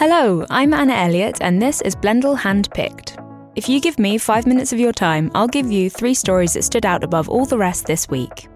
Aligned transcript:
Hello, 0.00 0.46
I'm 0.48 0.72
Anna 0.72 0.94
Elliott, 0.94 1.42
and 1.42 1.60
this 1.60 1.82
is 1.82 1.94
Blendle 1.94 2.34
Handpicked. 2.34 3.22
If 3.54 3.68
you 3.68 3.82
give 3.82 3.98
me 3.98 4.16
five 4.16 4.46
minutes 4.46 4.72
of 4.72 4.80
your 4.80 4.94
time, 4.94 5.30
I'll 5.34 5.46
give 5.46 5.70
you 5.70 5.90
three 5.90 6.14
stories 6.14 6.54
that 6.54 6.64
stood 6.64 6.86
out 6.86 7.04
above 7.04 7.28
all 7.28 7.44
the 7.44 7.58
rest 7.58 7.84
this 7.84 8.08
week. 8.08 8.48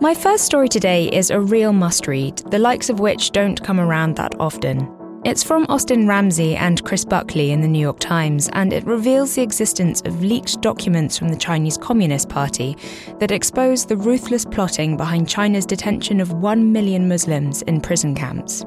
My 0.00 0.14
first 0.14 0.46
story 0.46 0.70
today 0.70 1.10
is 1.10 1.28
a 1.30 1.38
real 1.38 1.74
must 1.74 2.06
read, 2.06 2.38
the 2.38 2.58
likes 2.58 2.88
of 2.88 3.00
which 3.00 3.32
don't 3.32 3.62
come 3.62 3.78
around 3.78 4.16
that 4.16 4.34
often. 4.40 4.97
It's 5.28 5.44
from 5.44 5.66
Austin 5.68 6.08
Ramzy 6.08 6.56
and 6.56 6.82
Chris 6.84 7.04
Buckley 7.04 7.50
in 7.50 7.60
the 7.60 7.68
New 7.68 7.78
York 7.78 7.98
Times, 8.00 8.48
and 8.54 8.72
it 8.72 8.86
reveals 8.86 9.34
the 9.34 9.42
existence 9.42 10.00
of 10.06 10.22
leaked 10.22 10.62
documents 10.62 11.18
from 11.18 11.28
the 11.28 11.36
Chinese 11.36 11.76
Communist 11.76 12.30
Party 12.30 12.78
that 13.18 13.30
expose 13.30 13.84
the 13.84 13.98
ruthless 13.98 14.46
plotting 14.46 14.96
behind 14.96 15.28
China's 15.28 15.66
detention 15.66 16.22
of 16.22 16.32
1 16.32 16.72
million 16.72 17.08
Muslims 17.08 17.60
in 17.60 17.82
prison 17.82 18.14
camps. 18.14 18.64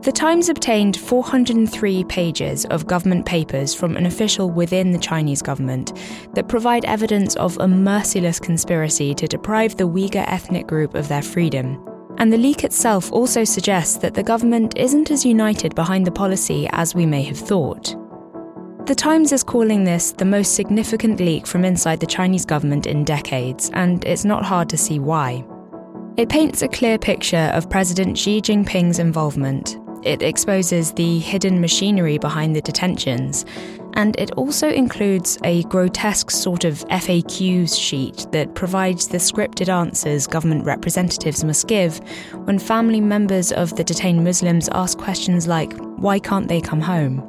The 0.00 0.10
Times 0.10 0.48
obtained 0.48 0.96
403 0.96 2.04
pages 2.04 2.64
of 2.70 2.86
government 2.86 3.26
papers 3.26 3.74
from 3.74 3.94
an 3.94 4.06
official 4.06 4.48
within 4.48 4.92
the 4.92 4.98
Chinese 4.98 5.42
government 5.42 5.92
that 6.32 6.48
provide 6.48 6.86
evidence 6.86 7.36
of 7.36 7.58
a 7.58 7.68
merciless 7.68 8.40
conspiracy 8.40 9.14
to 9.14 9.26
deprive 9.26 9.76
the 9.76 9.86
Uyghur 9.86 10.24
ethnic 10.26 10.66
group 10.66 10.94
of 10.94 11.08
their 11.08 11.20
freedom. 11.20 11.78
And 12.18 12.32
the 12.32 12.36
leak 12.36 12.64
itself 12.64 13.10
also 13.12 13.44
suggests 13.44 13.96
that 13.98 14.14
the 14.14 14.22
government 14.22 14.76
isn't 14.76 15.10
as 15.10 15.24
united 15.24 15.74
behind 15.74 16.06
the 16.06 16.10
policy 16.10 16.68
as 16.72 16.94
we 16.94 17.06
may 17.06 17.22
have 17.22 17.38
thought. 17.38 17.96
The 18.86 18.94
Times 18.94 19.32
is 19.32 19.42
calling 19.42 19.84
this 19.84 20.12
the 20.12 20.24
most 20.24 20.54
significant 20.54 21.20
leak 21.20 21.46
from 21.46 21.64
inside 21.64 22.00
the 22.00 22.06
Chinese 22.06 22.44
government 22.44 22.86
in 22.86 23.04
decades, 23.04 23.70
and 23.72 24.04
it's 24.04 24.24
not 24.24 24.44
hard 24.44 24.68
to 24.70 24.76
see 24.76 24.98
why. 24.98 25.44
It 26.16 26.28
paints 26.28 26.62
a 26.62 26.68
clear 26.68 26.98
picture 26.98 27.50
of 27.54 27.70
President 27.70 28.18
Xi 28.18 28.40
Jinping's 28.40 28.98
involvement, 28.98 29.78
it 30.02 30.22
exposes 30.22 30.92
the 30.92 31.18
hidden 31.18 31.60
machinery 31.60 32.18
behind 32.18 32.54
the 32.54 32.60
detentions, 32.60 33.44
and 33.98 34.16
it 34.16 34.30
also 34.32 34.68
includes 34.70 35.38
a 35.42 35.64
grotesque 35.64 36.30
sort 36.30 36.64
of 36.64 36.86
FAQs 36.86 37.76
sheet 37.76 38.28
that 38.30 38.54
provides 38.54 39.08
the 39.08 39.18
scripted 39.18 39.68
answers 39.68 40.24
government 40.28 40.64
representatives 40.64 41.42
must 41.42 41.66
give 41.66 41.98
when 42.44 42.60
family 42.60 43.00
members 43.00 43.50
of 43.50 43.74
the 43.74 43.82
detained 43.82 44.22
Muslims 44.22 44.68
ask 44.70 44.96
questions 44.98 45.48
like, 45.48 45.76
why 45.96 46.20
can't 46.20 46.46
they 46.46 46.60
come 46.60 46.80
home? 46.80 47.24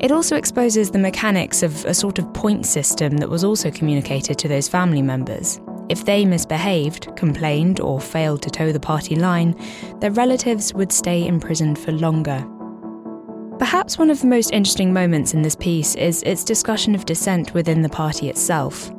It 0.00 0.10
also 0.10 0.34
exposes 0.34 0.90
the 0.90 0.98
mechanics 0.98 1.62
of 1.62 1.84
a 1.84 1.94
sort 1.94 2.18
of 2.18 2.32
point 2.34 2.66
system 2.66 3.18
that 3.18 3.30
was 3.30 3.44
also 3.44 3.70
communicated 3.70 4.36
to 4.40 4.48
those 4.48 4.66
family 4.66 5.02
members. 5.02 5.60
If 5.88 6.04
they 6.04 6.24
misbehaved, 6.24 7.14
complained, 7.16 7.78
or 7.78 8.00
failed 8.00 8.42
to 8.42 8.50
toe 8.50 8.72
the 8.72 8.80
party 8.80 9.14
line, 9.14 9.54
their 10.00 10.10
relatives 10.10 10.74
would 10.74 10.90
stay 10.90 11.24
imprisoned 11.24 11.78
for 11.78 11.92
longer. 11.92 12.44
Perhaps 13.58 13.98
one 13.98 14.08
of 14.08 14.20
the 14.20 14.26
most 14.28 14.52
interesting 14.52 14.92
moments 14.92 15.34
in 15.34 15.42
this 15.42 15.56
piece 15.56 15.96
is 15.96 16.22
its 16.22 16.44
discussion 16.44 16.94
of 16.94 17.04
dissent 17.06 17.54
within 17.54 17.82
the 17.82 17.88
party 17.88 18.28
itself. 18.28 18.92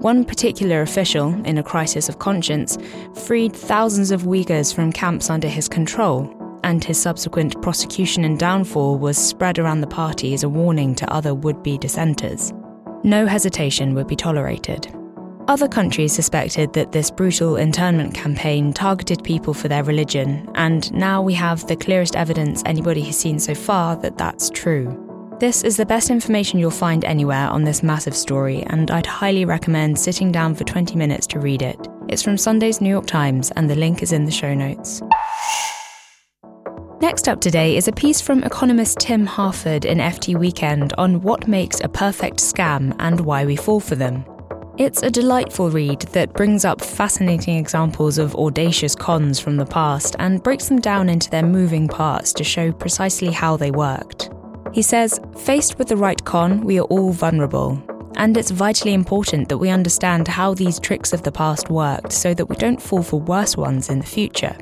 One 0.00 0.24
particular 0.24 0.80
official, 0.80 1.34
in 1.44 1.58
a 1.58 1.62
crisis 1.62 2.08
of 2.08 2.18
conscience, 2.18 2.78
freed 3.14 3.54
thousands 3.54 4.10
of 4.10 4.22
Uyghurs 4.22 4.74
from 4.74 4.90
camps 4.90 5.28
under 5.28 5.48
his 5.48 5.68
control, 5.68 6.34
and 6.64 6.82
his 6.82 7.00
subsequent 7.00 7.60
prosecution 7.60 8.24
and 8.24 8.38
downfall 8.38 8.96
was 8.96 9.18
spread 9.18 9.58
around 9.58 9.82
the 9.82 9.86
party 9.86 10.32
as 10.32 10.44
a 10.44 10.48
warning 10.48 10.94
to 10.94 11.12
other 11.12 11.34
would 11.34 11.62
be 11.62 11.76
dissenters. 11.76 12.54
No 13.04 13.26
hesitation 13.26 13.94
would 13.94 14.06
be 14.06 14.16
tolerated. 14.16 14.94
Other 15.50 15.66
countries 15.66 16.12
suspected 16.12 16.74
that 16.74 16.92
this 16.92 17.10
brutal 17.10 17.56
internment 17.56 18.14
campaign 18.14 18.72
targeted 18.72 19.24
people 19.24 19.52
for 19.52 19.66
their 19.66 19.82
religion, 19.82 20.48
and 20.54 20.92
now 20.92 21.20
we 21.20 21.34
have 21.34 21.66
the 21.66 21.74
clearest 21.74 22.14
evidence 22.14 22.62
anybody 22.66 23.00
has 23.00 23.18
seen 23.18 23.40
so 23.40 23.52
far 23.56 23.96
that 23.96 24.16
that's 24.16 24.48
true. 24.50 24.96
This 25.40 25.64
is 25.64 25.76
the 25.76 25.84
best 25.84 26.08
information 26.08 26.60
you'll 26.60 26.70
find 26.70 27.04
anywhere 27.04 27.48
on 27.48 27.64
this 27.64 27.82
massive 27.82 28.14
story, 28.14 28.62
and 28.68 28.92
I'd 28.92 29.06
highly 29.06 29.44
recommend 29.44 29.98
sitting 29.98 30.30
down 30.30 30.54
for 30.54 30.62
20 30.62 30.94
minutes 30.94 31.26
to 31.26 31.40
read 31.40 31.62
it. 31.62 31.84
It's 32.08 32.22
from 32.22 32.38
Sunday's 32.38 32.80
New 32.80 32.88
York 32.88 33.06
Times, 33.06 33.50
and 33.56 33.68
the 33.68 33.74
link 33.74 34.04
is 34.04 34.12
in 34.12 34.26
the 34.26 34.30
show 34.30 34.54
notes. 34.54 35.02
Next 37.00 37.26
up 37.26 37.40
today 37.40 37.76
is 37.76 37.88
a 37.88 37.92
piece 37.92 38.20
from 38.20 38.44
economist 38.44 39.00
Tim 39.00 39.26
Harford 39.26 39.84
in 39.84 39.98
FT 39.98 40.38
Weekend 40.38 40.92
on 40.96 41.22
what 41.22 41.48
makes 41.48 41.80
a 41.80 41.88
perfect 41.88 42.36
scam 42.36 42.94
and 43.00 43.18
why 43.18 43.44
we 43.44 43.56
fall 43.56 43.80
for 43.80 43.96
them. 43.96 44.24
It's 44.78 45.02
a 45.02 45.10
delightful 45.10 45.70
read 45.70 46.00
that 46.12 46.32
brings 46.32 46.64
up 46.64 46.80
fascinating 46.80 47.56
examples 47.56 48.18
of 48.18 48.34
audacious 48.36 48.94
cons 48.94 49.38
from 49.38 49.56
the 49.56 49.66
past 49.66 50.16
and 50.18 50.42
breaks 50.42 50.68
them 50.68 50.80
down 50.80 51.08
into 51.08 51.28
their 51.28 51.44
moving 51.44 51.86
parts 51.86 52.32
to 52.34 52.44
show 52.44 52.72
precisely 52.72 53.30
how 53.30 53.56
they 53.56 53.70
worked. 53.70 54.30
He 54.72 54.82
says, 54.82 55.20
Faced 55.38 55.78
with 55.78 55.88
the 55.88 55.96
right 55.96 56.24
con, 56.24 56.62
we 56.62 56.78
are 56.78 56.84
all 56.84 57.12
vulnerable. 57.12 57.82
And 58.16 58.36
it's 58.36 58.50
vitally 58.50 58.94
important 58.94 59.48
that 59.48 59.58
we 59.58 59.68
understand 59.68 60.28
how 60.28 60.54
these 60.54 60.80
tricks 60.80 61.12
of 61.12 61.22
the 61.22 61.32
past 61.32 61.68
worked 61.68 62.12
so 62.12 62.32
that 62.34 62.46
we 62.46 62.56
don't 62.56 62.80
fall 62.80 63.02
for 63.02 63.20
worse 63.20 63.56
ones 63.56 63.88
in 63.88 63.98
the 63.98 64.06
future. 64.06 64.56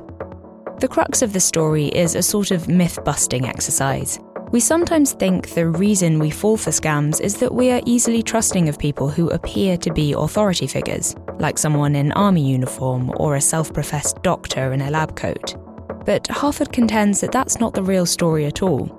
The 0.79 0.87
crux 0.87 1.21
of 1.21 1.33
the 1.33 1.39
story 1.39 1.87
is 1.87 2.15
a 2.15 2.21
sort 2.21 2.51
of 2.51 2.67
myth 2.67 2.99
busting 3.03 3.45
exercise. 3.45 4.19
We 4.51 4.59
sometimes 4.59 5.13
think 5.13 5.49
the 5.49 5.67
reason 5.67 6.17
we 6.17 6.31
fall 6.31 6.57
for 6.57 6.71
scams 6.71 7.21
is 7.21 7.37
that 7.37 7.53
we 7.53 7.69
are 7.69 7.81
easily 7.85 8.23
trusting 8.23 8.67
of 8.67 8.79
people 8.79 9.07
who 9.07 9.29
appear 9.29 9.77
to 9.77 9.93
be 9.93 10.13
authority 10.13 10.65
figures, 10.65 11.15
like 11.37 11.59
someone 11.59 11.95
in 11.95 12.11
army 12.13 12.41
uniform 12.49 13.13
or 13.17 13.35
a 13.35 13.41
self 13.41 13.71
professed 13.71 14.23
doctor 14.23 14.73
in 14.73 14.81
a 14.81 14.89
lab 14.89 15.15
coat. 15.15 15.55
But 16.03 16.25
Harford 16.29 16.71
contends 16.71 17.21
that 17.21 17.31
that's 17.31 17.59
not 17.59 17.75
the 17.75 17.83
real 17.83 18.07
story 18.07 18.47
at 18.47 18.63
all. 18.63 18.89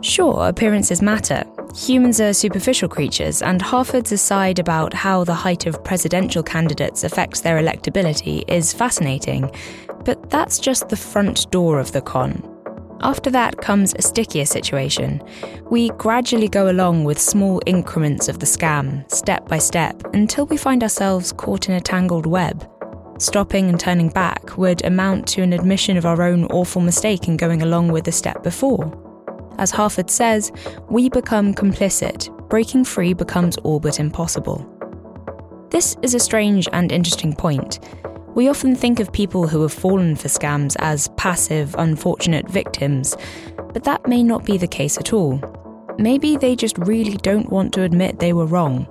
Sure, 0.00 0.46
appearances 0.46 1.02
matter. 1.02 1.42
Humans 1.74 2.20
are 2.20 2.32
superficial 2.32 2.88
creatures, 2.88 3.42
and 3.42 3.60
Harford's 3.60 4.12
aside 4.12 4.60
about 4.60 4.94
how 4.94 5.24
the 5.24 5.34
height 5.34 5.66
of 5.66 5.82
presidential 5.82 6.44
candidates 6.44 7.02
affects 7.02 7.40
their 7.40 7.60
electability 7.60 8.44
is 8.48 8.72
fascinating, 8.72 9.50
but 10.04 10.30
that's 10.30 10.60
just 10.60 10.88
the 10.88 10.96
front 10.96 11.50
door 11.50 11.80
of 11.80 11.90
the 11.90 12.00
con. 12.00 12.59
After 13.02 13.30
that 13.30 13.56
comes 13.56 13.94
a 13.94 14.02
stickier 14.02 14.44
situation. 14.44 15.22
We 15.70 15.88
gradually 15.90 16.48
go 16.48 16.70
along 16.70 17.04
with 17.04 17.18
small 17.18 17.62
increments 17.64 18.28
of 18.28 18.40
the 18.40 18.46
scam, 18.46 19.10
step 19.10 19.48
by 19.48 19.58
step, 19.58 20.02
until 20.12 20.44
we 20.46 20.58
find 20.58 20.82
ourselves 20.82 21.32
caught 21.32 21.68
in 21.68 21.74
a 21.74 21.80
tangled 21.80 22.26
web. 22.26 22.68
Stopping 23.18 23.68
and 23.68 23.80
turning 23.80 24.10
back 24.10 24.56
would 24.58 24.84
amount 24.84 25.26
to 25.28 25.42
an 25.42 25.52
admission 25.52 25.96
of 25.96 26.04
our 26.06 26.22
own 26.22 26.44
awful 26.46 26.82
mistake 26.82 27.26
in 27.26 27.36
going 27.36 27.62
along 27.62 27.88
with 27.88 28.04
the 28.04 28.12
step 28.12 28.42
before. 28.42 28.92
As 29.58 29.70
Harford 29.70 30.10
says, 30.10 30.52
we 30.88 31.08
become 31.08 31.54
complicit, 31.54 32.28
breaking 32.48 32.84
free 32.84 33.14
becomes 33.14 33.56
all 33.58 33.80
but 33.80 34.00
impossible. 34.00 34.66
This 35.70 35.96
is 36.02 36.14
a 36.14 36.18
strange 36.18 36.68
and 36.72 36.92
interesting 36.92 37.34
point. 37.34 37.78
We 38.34 38.48
often 38.48 38.76
think 38.76 39.00
of 39.00 39.12
people 39.12 39.48
who 39.48 39.60
have 39.62 39.72
fallen 39.72 40.14
for 40.14 40.28
scams 40.28 40.76
as 40.78 41.08
passive, 41.16 41.74
unfortunate 41.76 42.48
victims, 42.48 42.69
but 43.72 43.84
that 43.84 44.06
may 44.06 44.22
not 44.22 44.44
be 44.44 44.56
the 44.56 44.66
case 44.66 44.98
at 44.98 45.12
all. 45.12 45.40
Maybe 45.98 46.36
they 46.36 46.56
just 46.56 46.78
really 46.78 47.16
don't 47.18 47.50
want 47.50 47.72
to 47.74 47.82
admit 47.82 48.18
they 48.18 48.32
were 48.32 48.46
wrong. 48.46 48.86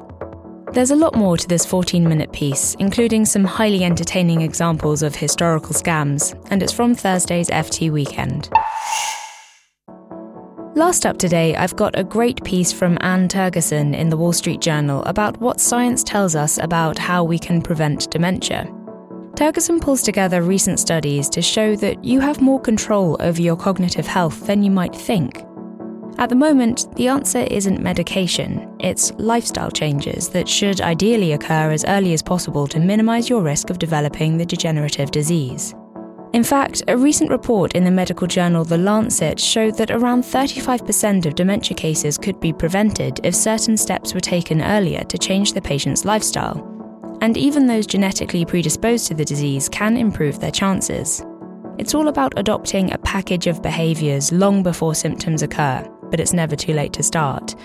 There's 0.74 0.92
a 0.92 0.96
lot 0.96 1.16
more 1.16 1.36
to 1.36 1.48
this 1.48 1.66
14 1.66 2.08
minute 2.08 2.32
piece, 2.32 2.76
including 2.76 3.26
some 3.26 3.44
highly 3.44 3.84
entertaining 3.84 4.42
examples 4.42 5.02
of 5.02 5.16
historical 5.16 5.74
scams, 5.74 6.40
and 6.52 6.62
it's 6.62 6.74
from 6.74 6.94
Thursday's 6.94 7.50
FT 7.50 7.92
Weekend. 7.92 8.50
Last 10.76 11.06
up 11.06 11.18
today, 11.18 11.56
I've 11.56 11.76
got 11.76 11.98
a 11.98 12.04
great 12.04 12.44
piece 12.44 12.72
from 12.72 13.00
Anne 13.02 13.28
Tergesen 13.28 13.96
in 13.96 14.10
the 14.10 14.18
Wall 14.18 14.32
Street 14.32 14.62
Journal 14.62 15.04
about 15.06 15.38
what 15.42 15.60
science 15.60 16.04
tells 16.04 16.36
us 16.36 16.60
about 16.60 16.98
how 16.98 17.24
we 17.24 17.40
can 17.40 17.62
prevent 17.62 18.10
dementia. 18.12 18.72
Tergesen 19.40 19.80
pulls 19.80 20.02
together 20.02 20.42
recent 20.42 20.82
studies 20.82 21.30
to 21.30 21.42
show 21.42 21.74
that 21.78 22.04
you 22.04 22.20
have 22.20 22.42
more 22.42 22.60
control 22.60 23.16
over 23.22 23.42
your 23.42 23.56
cognitive 23.56 24.06
health 24.06 24.46
than 24.46 24.62
you 24.62 24.70
might 24.70 24.94
think. 24.94 25.46
At 26.18 26.28
the 26.28 26.36
moment, 26.36 26.94
the 26.98 27.08
answer 27.08 27.48
isn't 27.50 27.82
medication, 27.82 28.70
it's 28.82 29.14
lifestyle 29.14 29.72
changes 29.72 30.28
that 30.32 30.50
should 30.50 30.82
ideally 30.82 31.32
occur 31.32 31.72
as 31.72 31.86
early 31.86 32.12
as 32.12 32.22
possible 32.22 32.68
to 32.68 32.82
minimize 32.82 33.30
your 33.30 33.42
risk 33.42 33.70
of 33.70 33.80
developing 33.80 34.38
the 34.38 34.46
degenerative 34.46 35.10
disease. 35.10 35.74
In 36.34 36.44
fact, 36.44 36.84
a 36.90 36.98
recent 36.98 37.32
report 37.32 37.76
in 37.76 37.86
the 37.86 37.92
medical 37.92 38.28
journal 38.28 38.66
The 38.66 38.78
Lancet 38.78 39.40
showed 39.40 39.78
that 39.78 39.90
around 39.90 40.24
35% 40.24 41.26
of 41.26 41.36
dementia 41.36 41.78
cases 41.78 42.18
could 42.18 42.42
be 42.42 42.52
prevented 42.52 43.22
if 43.24 43.36
certain 43.36 43.78
steps 43.78 44.14
were 44.14 44.20
taken 44.20 44.62
earlier 44.62 45.06
to 45.06 45.18
change 45.18 45.54
the 45.54 45.62
patient's 45.62 46.04
lifestyle 46.04 46.69
and 47.22 47.38
even 47.38 47.68
those 47.68 47.88
genetically 47.88 48.46
predisposed 48.46 49.08
to 49.08 49.14
the 49.14 49.26
disease 49.26 49.70
can 49.70 49.98
improve 49.98 50.40
their 50.40 50.52
chances. 50.52 51.24
It's 51.78 51.96
all 51.96 52.08
about 52.08 52.38
adopting 52.38 52.92
a 52.92 52.98
package 52.98 53.48
of 53.48 53.62
behaviours 53.62 54.32
long 54.32 54.64
before 54.64 54.96
symptoms 54.96 55.42
occur, 55.42 55.88
but 56.10 56.20
it's 56.20 56.34
never 56.34 56.56
too 56.56 56.74
late 56.74 56.94
to 56.94 57.04
start. 57.04 57.56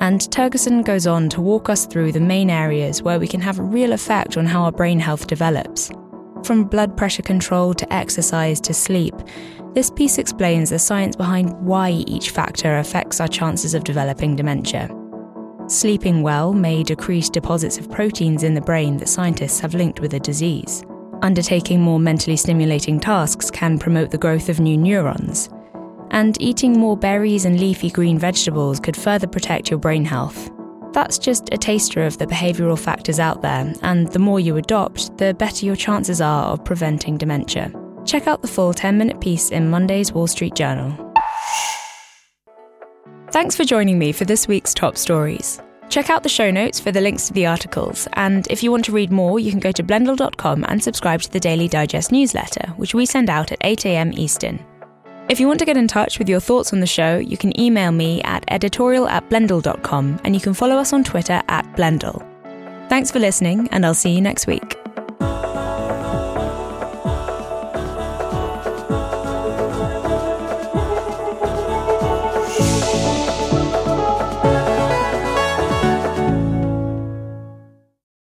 And 0.00 0.20
Tergesen 0.20 0.84
goes 0.84 1.06
on 1.06 1.28
to 1.30 1.40
walk 1.40 1.68
us 1.68 1.86
through 1.86 2.12
the 2.12 2.20
main 2.20 2.50
areas 2.50 3.02
where 3.02 3.18
we 3.18 3.26
can 3.26 3.40
have 3.40 3.58
a 3.58 3.64
real 3.64 3.92
effect 3.92 4.36
on 4.36 4.46
how 4.46 4.62
our 4.62 4.72
brain 4.72 5.00
health 5.00 5.26
develops. 5.26 5.90
From 6.44 6.64
blood 6.64 6.96
pressure 6.96 7.22
control 7.22 7.74
to 7.74 7.92
exercise 7.92 8.60
to 8.60 8.72
sleep, 8.72 9.14
this 9.74 9.90
piece 9.90 10.18
explains 10.18 10.70
the 10.70 10.78
science 10.78 11.16
behind 11.16 11.52
why 11.60 11.90
each 11.90 12.30
factor 12.30 12.78
affects 12.78 13.20
our 13.20 13.28
chances 13.28 13.74
of 13.74 13.84
developing 13.84 14.36
dementia. 14.36 14.88
Sleeping 15.68 16.22
well 16.22 16.54
may 16.54 16.82
decrease 16.82 17.28
deposits 17.28 17.76
of 17.76 17.90
proteins 17.90 18.42
in 18.42 18.54
the 18.54 18.60
brain 18.60 18.96
that 18.96 19.08
scientists 19.08 19.60
have 19.60 19.74
linked 19.74 20.00
with 20.00 20.12
the 20.12 20.18
disease. 20.18 20.82
Undertaking 21.20 21.78
more 21.78 22.00
mentally 22.00 22.38
stimulating 22.38 22.98
tasks 22.98 23.50
can 23.50 23.78
promote 23.78 24.10
the 24.10 24.16
growth 24.16 24.48
of 24.48 24.60
new 24.60 24.78
neurons. 24.78 25.50
And 26.10 26.40
eating 26.40 26.78
more 26.78 26.96
berries 26.96 27.44
and 27.44 27.60
leafy 27.60 27.90
green 27.90 28.18
vegetables 28.18 28.80
could 28.80 28.96
further 28.96 29.26
protect 29.26 29.68
your 29.68 29.78
brain 29.78 30.06
health. 30.06 30.50
That's 30.94 31.18
just 31.18 31.52
a 31.52 31.58
taster 31.58 32.06
of 32.06 32.16
the 32.16 32.26
behavioural 32.26 32.78
factors 32.78 33.20
out 33.20 33.42
there, 33.42 33.70
and 33.82 34.08
the 34.08 34.18
more 34.18 34.40
you 34.40 34.56
adopt, 34.56 35.18
the 35.18 35.34
better 35.34 35.66
your 35.66 35.76
chances 35.76 36.22
are 36.22 36.46
of 36.46 36.64
preventing 36.64 37.18
dementia. 37.18 37.70
Check 38.06 38.26
out 38.26 38.40
the 38.40 38.48
full 38.48 38.72
10 38.72 38.96
minute 38.96 39.20
piece 39.20 39.50
in 39.50 39.68
Monday's 39.68 40.14
Wall 40.14 40.26
Street 40.26 40.54
Journal. 40.54 41.07
Thanks 43.30 43.54
for 43.54 43.64
joining 43.64 43.98
me 43.98 44.12
for 44.12 44.24
this 44.24 44.48
week's 44.48 44.72
top 44.72 44.96
stories. 44.96 45.60
Check 45.90 46.08
out 46.08 46.22
the 46.22 46.28
show 46.28 46.50
notes 46.50 46.80
for 46.80 46.92
the 46.92 47.00
links 47.00 47.26
to 47.26 47.32
the 47.34 47.46
articles, 47.46 48.08
and 48.14 48.46
if 48.48 48.62
you 48.62 48.70
want 48.70 48.86
to 48.86 48.92
read 48.92 49.10
more, 49.10 49.38
you 49.38 49.50
can 49.50 49.60
go 49.60 49.72
to 49.72 49.82
blendle.com 49.82 50.64
and 50.66 50.82
subscribe 50.82 51.20
to 51.22 51.30
the 51.30 51.40
Daily 51.40 51.68
Digest 51.68 52.10
newsletter, 52.10 52.68
which 52.76 52.94
we 52.94 53.04
send 53.04 53.28
out 53.28 53.52
at 53.52 53.60
8am 53.60 54.14
Eastern. 54.14 54.64
If 55.28 55.40
you 55.40 55.46
want 55.46 55.58
to 55.58 55.66
get 55.66 55.76
in 55.76 55.88
touch 55.88 56.18
with 56.18 56.28
your 56.28 56.40
thoughts 56.40 56.72
on 56.72 56.80
the 56.80 56.86
show, 56.86 57.18
you 57.18 57.36
can 57.36 57.58
email 57.60 57.92
me 57.92 58.22
at 58.22 58.44
editorial 58.48 59.06
at 59.08 59.28
blendle.com 59.28 60.20
and 60.24 60.34
you 60.34 60.40
can 60.40 60.54
follow 60.54 60.76
us 60.76 60.94
on 60.94 61.04
Twitter 61.04 61.42
at 61.48 61.66
blendle. 61.76 62.24
Thanks 62.88 63.10
for 63.10 63.18
listening, 63.18 63.68
and 63.70 63.84
I'll 63.84 63.92
see 63.92 64.12
you 64.12 64.22
next 64.22 64.46
week. 64.46 64.78